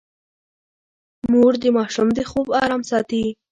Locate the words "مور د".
1.31-1.65